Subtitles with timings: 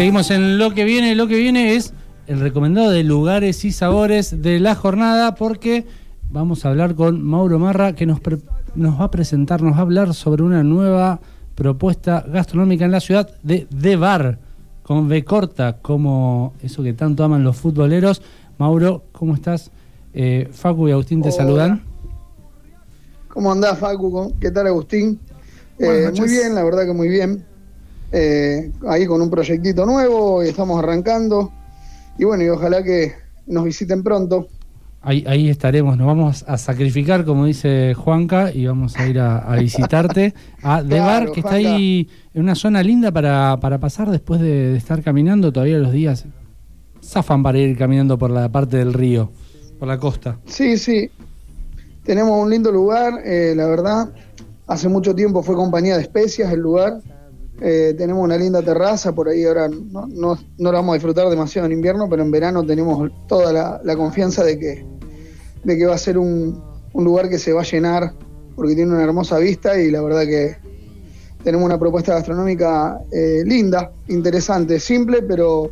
[0.00, 1.14] seguimos en lo que viene.
[1.14, 1.92] Lo que viene es
[2.26, 5.84] el recomendado de lugares y sabores de la jornada porque
[6.30, 8.18] vamos a hablar con Mauro Marra que nos,
[8.76, 11.20] nos va a presentar, nos va a hablar sobre una nueva
[11.54, 14.38] propuesta gastronómica en la ciudad de The Bar,
[14.82, 18.22] con B corta, como eso que tanto aman los futboleros.
[18.56, 19.70] Mauro, ¿cómo estás?
[20.14, 21.82] Eh, Facu y Agustín te saludan.
[23.28, 24.32] ¿Cómo andás, Facu?
[24.40, 25.20] ¿Qué tal, Agustín?
[25.78, 27.49] Eh, muy bien, la verdad que muy bien.
[28.12, 31.52] Eh, ahí con un proyectito nuevo y estamos arrancando.
[32.18, 33.12] Y bueno, y ojalá que
[33.46, 34.48] nos visiten pronto.
[35.02, 39.56] Ahí, ahí estaremos, nos vamos a sacrificar, como dice Juanca, y vamos a ir a,
[39.56, 44.76] visitarte a De Bar, que está ahí en una zona linda para, pasar después de,
[44.76, 45.52] estar caminando.
[45.52, 46.26] Todavía los días
[47.02, 49.32] zafan para ir caminando por la parte del río,
[49.78, 50.38] por la costa.
[50.44, 51.10] Sí, sí.
[52.04, 54.12] Tenemos un lindo lugar, eh, la verdad.
[54.66, 57.00] Hace mucho tiempo fue compañía de especias el lugar.
[57.62, 61.28] Eh, tenemos una linda terraza, por ahí ahora no, no, no, la vamos a disfrutar
[61.28, 64.86] demasiado en invierno, pero en verano tenemos toda la, confianza de que,
[65.64, 66.62] de que va a ser un,
[66.94, 68.14] lugar que se va a llenar
[68.56, 70.56] porque tiene una hermosa vista y la verdad que
[71.44, 75.70] tenemos una propuesta gastronómica eh, linda, interesante, simple, pero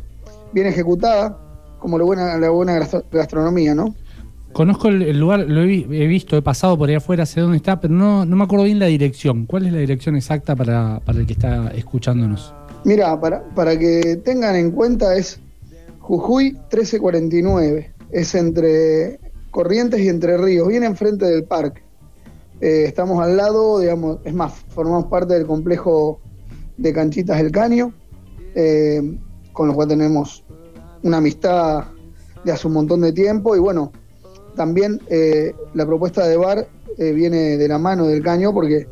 [0.53, 1.37] bien ejecutada,
[1.79, 3.95] como la buena, la buena gastronomía, ¿no?
[4.53, 7.93] Conozco el, lugar, lo he, visto, he pasado por ahí afuera, sé dónde está, pero
[7.93, 9.45] no, me acuerdo bien la dirección.
[9.45, 12.53] ¿Cuál es la dirección exacta para, el que está escuchándonos?
[12.83, 15.39] Mira, para, para que tengan en cuenta es
[15.99, 17.93] Jujuy 1349.
[18.11, 19.19] Es entre
[19.51, 21.83] Corrientes y Entre Ríos, bien enfrente del parque.
[22.61, 26.19] Eh, estamos al lado, digamos, es más, formamos parte del complejo
[26.77, 27.93] de Canchitas del Caño,
[28.55, 29.17] eh,
[29.53, 30.43] con lo cual tenemos
[31.03, 31.85] una amistad
[32.43, 33.91] de hace un montón de tiempo y bueno,
[34.59, 38.87] también eh, la propuesta de bar eh, viene de la mano del caño porque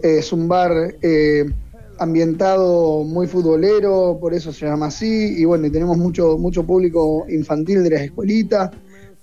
[0.00, 1.44] es un bar eh,
[1.98, 7.84] ambientado muy futbolero, por eso se llama así, y bueno, tenemos mucho, mucho público infantil
[7.84, 8.70] de las escuelitas,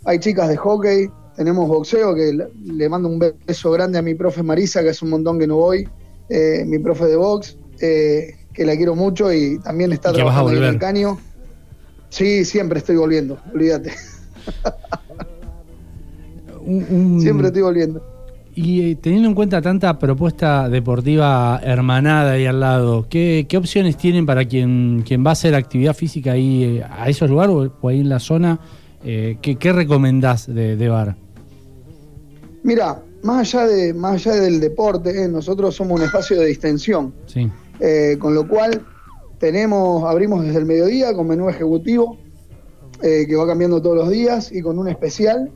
[0.03, 2.31] hay chicas de hockey, tenemos boxeo, que
[2.63, 5.55] le, mando un beso grande a mi profe Marisa, que es un montón que no
[5.55, 5.89] voy,
[6.67, 11.17] mi profe de box, que la quiero mucho y también está trabajando en el caño.
[12.09, 13.91] Sí, siempre estoy volviendo, olvídate.
[17.19, 18.15] Siempre estoy volviendo.
[18.55, 24.25] Y eh, teniendo en cuenta tanta propuesta deportiva hermanada ahí al lado, ¿qué, opciones tienen
[24.25, 27.99] para quien, quien va a hacer actividad física ahí eh, a esos lugares o, ahí
[27.99, 28.57] en la zona?
[29.03, 31.17] Eh, ¿qué, recomendás de, bar?
[32.63, 37.13] Mira, más allá, de, más allá del deporte, nosotros somos un espacio de distensión.
[37.25, 37.51] Sí.
[38.19, 38.81] con lo cual
[39.37, 42.17] tenemos, abrimos desde el mediodía con menú ejecutivo,
[43.01, 45.51] que va cambiando todos los días y con un especial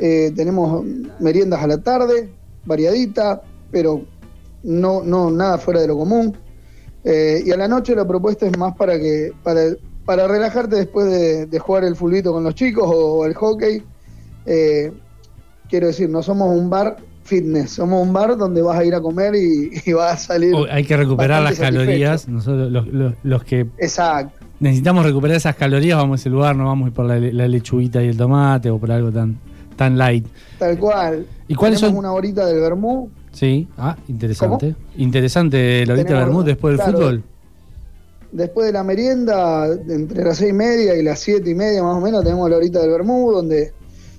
[0.00, 0.84] eh, tenemos
[1.18, 2.30] meriendas a la tarde,
[2.64, 4.02] variadita, pero
[4.62, 6.36] no, no nada fuera de lo común.
[7.04, 9.62] Eh, y a la noche la propuesta es más para que para,
[10.04, 11.06] para relajarte después
[11.50, 13.82] de, jugar el fulbito con los chicos o, el hockey.
[14.46, 14.92] Eh,
[15.68, 19.00] quiero decir, no somos un bar fitness, somos un bar donde vas a ir a
[19.00, 20.54] comer y, vas a salir.
[20.54, 24.46] Oh, hay que recuperar las calorías, nosotros los, los, que Exacto.
[24.60, 27.48] necesitamos recuperar esas calorías, vamos a ese lugar, no vamos a ir por la, la
[27.48, 29.38] lechuguita y el tomate o por algo tan
[29.78, 30.26] tan light.
[30.58, 31.26] Tal cual.
[31.46, 31.96] ¿Y cuáles son?
[31.96, 33.08] una horita del Bermú.
[33.32, 34.74] Sí, ah, interesante.
[34.96, 37.24] Interesante la horita del Bermú después del fútbol.
[38.32, 41.96] Después de la merienda, entre las seis y media y las siete y media más
[41.96, 43.72] o menos, tenemos la horita del Bermú, donde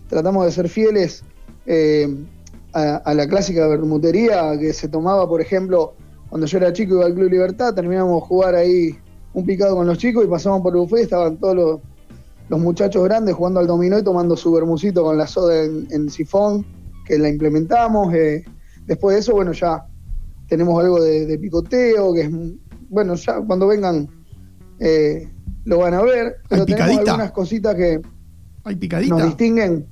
[0.07, 1.23] tratamos de ser fieles
[1.67, 2.07] eh,
[2.73, 5.93] a, la clásica bermutería que se tomaba, por ejemplo,
[6.29, 8.95] cuando yo era chico iba al Club Libertad, terminamos jugar ahí
[9.33, 11.79] un picado con los chicos y pasamos por el buffet, estaban todos los
[12.49, 16.65] los muchachos grandes jugando al dominó y tomando su bermucito con la soda en, sifón,
[17.05, 18.13] que la implementamos.
[18.13, 18.43] Eh,
[18.85, 19.85] después de eso, bueno, ya
[20.47, 22.29] tenemos algo de, picoteo, que es,
[22.89, 24.07] bueno, ya cuando vengan
[24.79, 25.29] eh,
[25.65, 28.01] lo van a ver, pero tenemos algunas cositas que
[28.63, 29.15] ¿Hay picadita?
[29.15, 29.85] nos distinguen.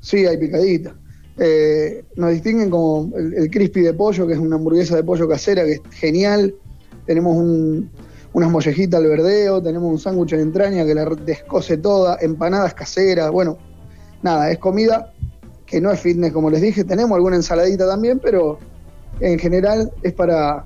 [0.00, 0.94] Sí, hay picadita.
[1.38, 5.28] Eh, nos distinguen como el, el crispy de pollo, que es una hamburguesa de pollo
[5.28, 6.54] casera, que es genial.
[7.06, 7.90] Tenemos un,
[8.32, 13.30] unas mollejitas al verdeo, tenemos un sándwich de entraña que la descose toda, empanadas caseras,
[13.30, 13.58] bueno,
[14.22, 15.12] nada, es comida
[15.66, 18.58] que no es fitness como les dije, tenemos alguna ensaladita también, pero
[19.20, 20.64] en general es para...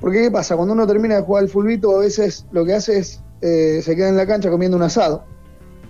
[0.00, 0.54] Porque ¿qué pasa?
[0.54, 3.96] Cuando uno termina de jugar el fulbito, a veces lo que hace es eh, se
[3.96, 5.24] queda en la cancha comiendo un asado.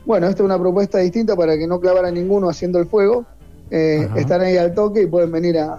[0.06, 3.24] Bueno, esta es una propuesta distinta para que no clavara ninguno haciendo el fuego.
[3.70, 5.76] Eh, están ahí al toque y pueden venir a,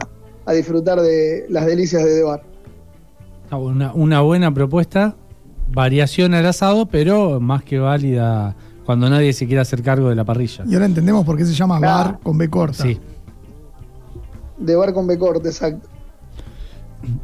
[0.54, 2.44] disfrutar de las delicias de Debar.
[3.52, 5.16] Una, una buena propuesta
[5.72, 10.24] variación al asado, pero más que válida cuando nadie se quiera hacer cargo de la
[10.24, 10.64] parrilla.
[10.68, 12.84] Y ahora entendemos por qué se llama bar con B corta.
[12.84, 13.00] Sí.
[14.58, 15.90] De bar con B corta, exacto.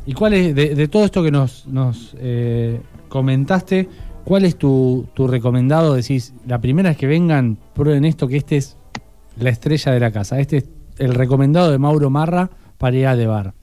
[0.06, 3.90] ¿Y cuál es, de, todo esto que nos, nos eh, comentaste,
[4.24, 5.96] cuál es tu, tu recomendado?
[5.96, 8.78] Decís, la primera es que vengan, prueben esto, que este es
[9.38, 10.40] la estrella de la casa.
[10.40, 13.54] Este es el recomendado de Mauro Marra para ir a de bar.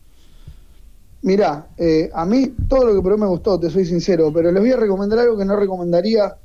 [1.23, 4.63] Mirá, eh, a mí todo lo que probé me gustó, te soy sincero, pero les
[4.63, 6.37] voy a recomendar algo que no recomendaría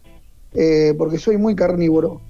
[0.54, 2.22] eh, porque soy muy carnívoro.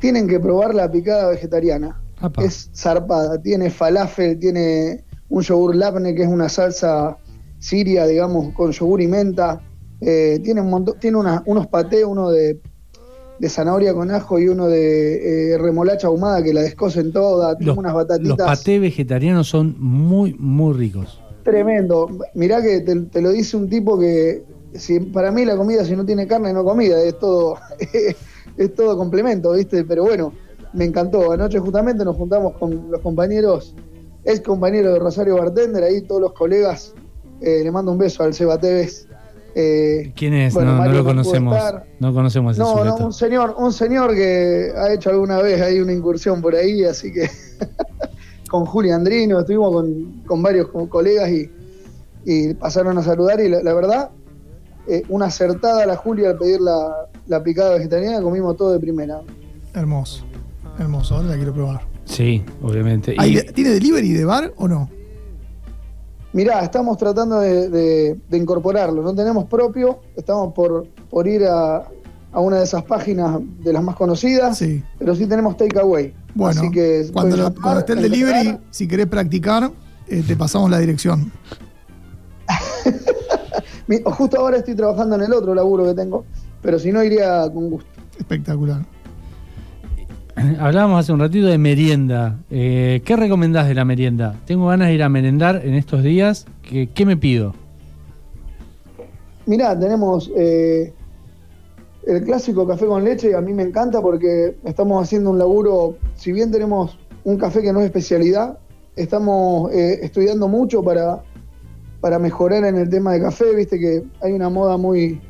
[0.00, 2.00] Tienen que probar la picada vegetariana.
[2.42, 7.18] Es zarpada, tiene falafel, tiene un yogur labne que es una salsa
[7.58, 9.60] siria, digamos, con yogur y menta.
[10.00, 12.58] Eh, tiene un montón, tiene unos patés, uno de,
[13.48, 18.38] zanahoria con ajo y uno de remolacha ahumada que la descosen toda, tiene unas batatitas.
[18.38, 21.20] Los patés vegetarianos son muy, muy ricos.
[21.46, 22.08] Tremendo.
[22.34, 24.42] Mirá que te, lo dice un tipo que
[24.74, 27.56] si, para mí la comida si no tiene carne no comida, es todo,
[28.56, 29.84] es todo complemento, ¿viste?
[29.84, 30.32] Pero bueno,
[30.72, 31.30] me encantó.
[31.30, 33.76] Anoche justamente nos juntamos con los compañeros,
[34.24, 36.94] ex compañero de Rosario Bartender, ahí todos los colegas.
[37.40, 39.06] Eh, le mando un beso al Seba Tevez.
[39.54, 40.52] Eh, ¿Quién es?
[40.52, 41.56] no, lo conocemos.
[42.00, 45.92] No conocemos no, no, un señor, un señor que ha hecho alguna vez ahí una
[45.92, 47.30] incursión por ahí, así que
[48.48, 49.84] con Juli Andrino, estuvimos
[50.26, 54.10] con, varios colegas y, pasaron a saludar y la, verdad,
[54.88, 59.20] eh, una acertada la Julia al pedir la, picada vegetariana, comimos todo de primera.
[59.74, 60.24] Hermoso,
[60.78, 61.82] hermoso, ahora la quiero probar.
[62.04, 63.16] Sí, obviamente.
[63.54, 64.88] ¿Tiene delivery de bar o no?
[66.32, 71.88] Mirá, estamos tratando de, incorporarlo, no tenemos propio, estamos por, por ir a,
[72.36, 74.62] a una de esas páginas de las más conocidas,
[74.98, 76.12] pero sí tenemos takeaway.
[76.34, 79.70] Bueno, Así que cuando, esté el delivery, si querés practicar,
[80.06, 81.32] eh, te pasamos la dirección.
[84.04, 86.26] Justo ahora estoy trabajando en el otro laburo que tengo,
[86.60, 87.88] pero si no iría con gusto.
[88.18, 88.84] Espectacular.
[90.60, 92.36] Hablábamos hace un ratito de merienda.
[92.50, 94.34] Eh, ¿Qué recomendás de la merienda?
[94.44, 96.44] Tengo ganas de ir a merendar en estos días.
[96.60, 97.54] ¿Qué, qué me pido?
[99.46, 100.92] Mirá, tenemos eh,
[102.06, 106.32] el clásico café con leche a mí me encanta porque estamos haciendo un laburo, si
[106.32, 108.58] bien tenemos un café que no es especialidad,
[108.94, 111.24] estamos eh, estudiando mucho para,
[112.00, 115.20] para mejorar en el tema de café, viste que hay una moda muy,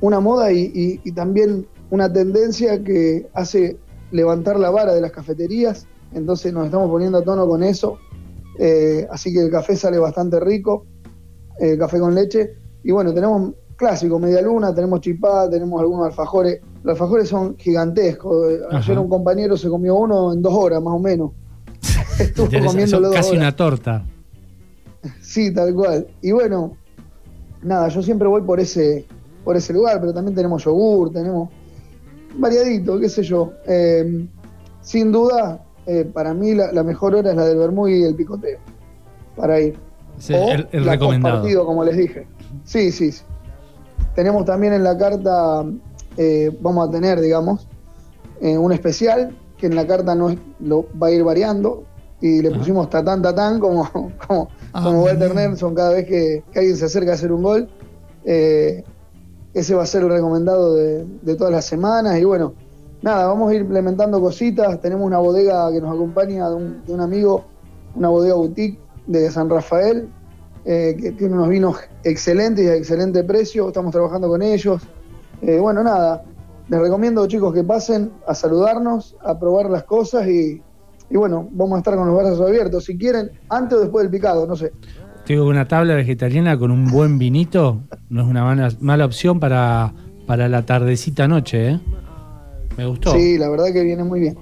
[0.00, 3.76] una moda y, también una tendencia que hace
[4.12, 7.98] levantar la vara de las cafeterías, entonces nos estamos poniendo a tono con eso,
[8.60, 10.86] eh, así que el café sale bastante rico,
[11.58, 16.60] el café con leche, y bueno, tenemos clásico, media luna, tenemos chipá, tenemos algunos alfajores.
[16.84, 18.60] Los alfajores son gigantescos.
[18.70, 21.32] Ayer un compañero se comió uno en dos horas, más o menos.
[22.20, 24.04] Estuvo comiendo casi una torta.
[25.20, 26.06] Sí, tal cual.
[26.20, 26.76] Y bueno,
[27.60, 29.04] nada, yo siempre voy por ese,
[29.42, 31.48] por ese lugar, pero también tenemos yogur, tenemos
[32.36, 33.52] variadito, qué sé yo.
[33.66, 34.28] Eh,
[34.80, 38.60] sin duda, eh, para mí la, mejor hora es la del vermú y el picoteo,
[39.34, 39.76] para ir.
[40.28, 41.66] el, el recomendado.
[41.66, 42.28] como les dije.
[42.64, 43.24] Sí, sí, sí.
[44.14, 45.64] Tenemos también en la carta,
[46.16, 47.66] eh, vamos a tener, digamos,
[48.40, 51.84] eh, un especial que en la carta no lo va a ir variando
[52.20, 53.88] y le pusimos tatán tatán como,
[54.26, 57.68] como, ah, como Walter Nelson cada vez que, alguien se acerca a hacer un gol.
[58.24, 58.84] Eh,
[59.54, 62.54] ese va a ser el recomendado de, todas las semanas y bueno,
[63.02, 64.80] nada, vamos a ir implementando cositas.
[64.80, 67.44] Tenemos una bodega que nos acompaña de un, de un amigo,
[67.94, 70.08] una bodega boutique de San Rafael,
[70.64, 74.82] eh, que tiene unos vinos excelentes y a excelente precio, estamos trabajando con ellos.
[75.40, 76.22] Eh, bueno, nada,
[76.68, 80.62] les recomiendo chicos que pasen a saludarnos, a probar las cosas y,
[81.10, 84.46] bueno, vamos a estar con los brazos abiertos, si quieren, antes o después del picado,
[84.46, 84.72] no sé.
[85.26, 89.92] Digo, una tabla vegetariana con un buen vinito no es una mala, opción para,
[90.26, 91.80] para la tardecita noche, ¿eh?
[92.76, 93.12] Me gustó.
[93.12, 94.38] Sí, la verdad que viene muy bien.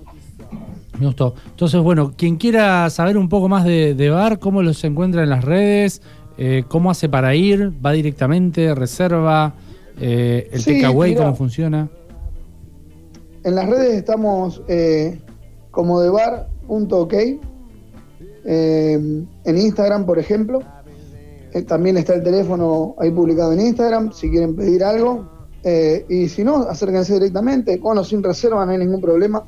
[1.00, 1.34] Me gustó.
[1.46, 5.42] Entonces, bueno, quien quiera saber un poco más de, bar, cómo los encuentra en las
[5.42, 6.02] redes,
[6.36, 9.54] eh, cómo hace para ir, va directamente, reserva,
[9.98, 11.88] eh, el takeaway, cómo funciona.
[13.44, 15.18] En las redes estamos eh,
[15.70, 17.14] como de bar.ok.
[18.44, 20.62] en Instagram, por ejemplo.
[21.66, 25.26] también está el teléfono ahí publicado en Instagram, si quieren pedir algo.
[26.10, 29.42] y si no, acérquense directamente, con o sin reserva, no hay ningún problema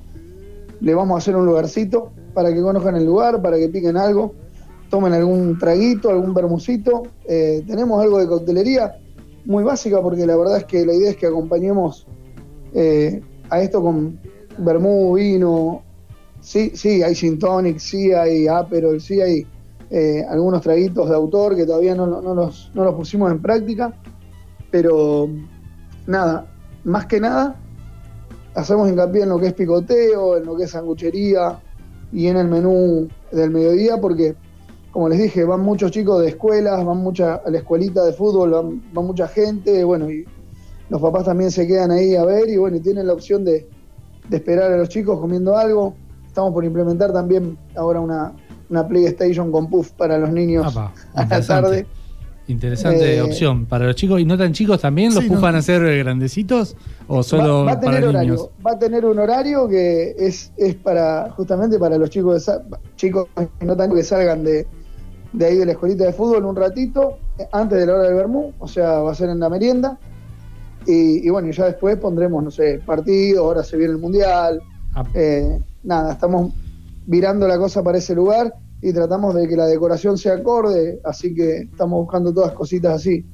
[0.82, 4.34] le vamos a hacer un lugarcito para que conozcan el lugar, para que piquen algo,
[4.90, 7.04] tomen algún traguito, algún bermucito.
[7.24, 8.96] Eh, tenemos algo de coctelería
[9.44, 12.06] muy básica porque la verdad es que la idea es que acompañemos
[12.74, 14.18] eh, a esto con
[14.58, 15.82] vermú, vino.
[16.40, 19.46] Sí, sí, hay gin tonic, sí hay aperol, sí hay
[19.88, 23.94] eh, algunos traguitos de autor que todavía no, los, no los pusimos en práctica.
[24.72, 25.28] Pero
[26.08, 27.61] nada, más que nada,
[28.54, 31.58] hacemos hincapié en lo que es picoteo, en lo que es sanguchería
[32.12, 34.34] y en el menú del mediodía, porque
[34.90, 38.50] como les dije, van muchos chicos de escuelas, van mucha, a la escuelita de fútbol,
[38.50, 40.26] van, van mucha gente, bueno, y
[40.90, 43.66] los papás también se quedan ahí a ver y bueno, y tienen la opción de,
[44.28, 45.94] de esperar a los chicos comiendo algo.
[46.26, 48.34] Estamos por implementar también ahora una,
[48.68, 51.86] una PlayStation con puff para los niños Apa, a la tarde.
[52.52, 53.66] Interesante Eh, opción.
[53.66, 55.44] Para los chicos y no tan chicos también, ¿los Sí, no.
[55.46, 56.76] a ser grandecitos
[57.08, 58.50] o solo va, va a tener para horario, niños?
[58.64, 62.52] va a tener un horario que es, es para justamente para los chicos de
[62.96, 63.28] chicos
[63.58, 64.66] que no tan que salgan de,
[65.32, 68.14] de ahí de la escuelita de fútbol un ratito eh, antes de la hora del
[68.14, 69.98] vermú, o sea, va a ser en la merienda.
[70.86, 74.60] Y, y bueno, ya después pondremos, no sé, partido, ahora se viene el mundial.
[74.94, 76.52] Ah, Eh, nada, estamos
[77.06, 81.32] virando la cosa para ese lugar y tratamos de que la decoración sea acorde, así
[81.34, 83.24] que estamos buscando todas cositas así,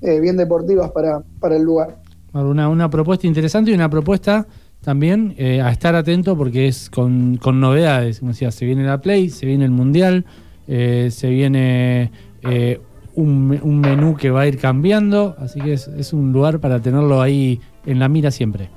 [0.00, 2.00] eh, bien deportivas para, para el lugar.
[2.32, 4.46] Una, una propuesta interesante y una propuesta
[4.80, 8.20] también eh, a estar atento porque es con, con novedades.
[8.20, 10.24] Como decía, se viene la Play, se viene el Mundial,
[10.66, 12.10] eh, se viene
[13.14, 16.80] un, un menú que va a ir cambiando, así que es, es un lugar para
[16.80, 18.70] tenerlo ahí en la mira siempre.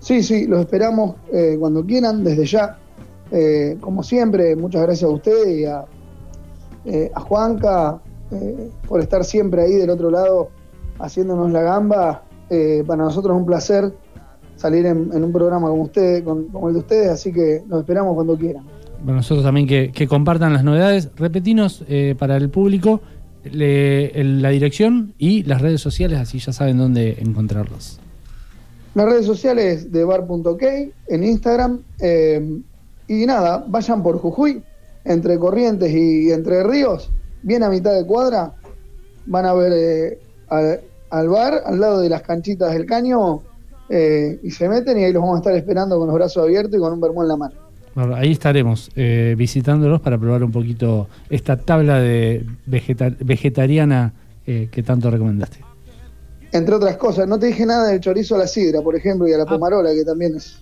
[0.00, 2.78] Sí, sí, los esperamos eh, cuando quieran, desde ya.
[3.30, 5.84] Eh, como siempre, muchas gracias a ustedes y a,
[6.84, 8.00] eh, a Juanca
[8.30, 10.50] eh, por estar siempre ahí del otro lado
[10.98, 12.22] haciéndonos la gamba.
[12.86, 13.92] Para nosotros es un placer
[14.54, 17.80] salir en, en un programa como ustedes, con- como el de ustedes, así que los
[17.80, 18.62] esperamos cuando quieran.
[19.02, 21.10] Bueno, nosotros también que, que compartan las novedades.
[21.16, 21.84] Repetinos
[22.16, 23.00] para el público
[23.50, 27.98] le- el- la dirección y las redes sociales, así ya saben dónde encontrarlos.
[28.94, 30.62] Las redes sociales de bar.ok
[31.08, 31.80] en Instagram.
[31.98, 32.60] eh,
[33.08, 34.62] y nada, vayan por Jujuy,
[35.04, 37.10] entre Corrientes y Entre Ríos,
[37.42, 38.52] bien a mitad de cuadra,
[39.26, 40.18] van a ver eh,
[40.48, 40.80] al,
[41.10, 43.42] al bar, al lado de las canchitas del caño,
[43.90, 46.74] eh, y se meten y ahí los vamos a estar esperando con los brazos abiertos
[46.76, 47.54] y con un vermú en la mano.
[47.94, 54.12] Bueno, ahí estaremos eh, visitándolos para probar un poquito esta tabla de vegeta- vegetariana
[54.46, 55.58] eh, que tanto recomendaste.
[56.50, 59.32] Entre otras cosas, no te dije nada del chorizo a la sidra, por ejemplo, y
[59.32, 59.46] a la Ah.
[59.48, 60.60] pomarola, que también es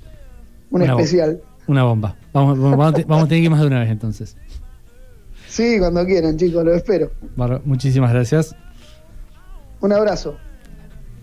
[0.70, 1.40] un especial.
[1.72, 2.16] Una bomba.
[2.34, 4.36] Vamos, vamos, vamos a tener que ir más de una vez entonces.
[5.48, 7.10] Sí, cuando quieran, chicos, los espero.
[7.64, 8.54] Muchísimas gracias.
[9.80, 10.36] Un abrazo.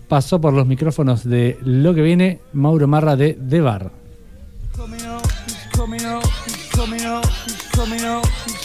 [0.08, 3.92] Pasó por los micrófonos de lo que viene Mauro Marra de The Bar.